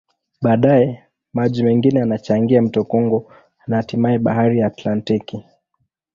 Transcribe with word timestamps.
Baadaye, 0.41 1.03
maji 1.33 1.63
mengine 1.63 1.99
yanachangia 1.99 2.61
mto 2.61 2.83
Kongo 2.83 3.31
na 3.67 3.75
hatimaye 3.77 4.19
Bahari 4.19 4.59
ya 4.59 4.67
Atlantiki. 4.67 5.43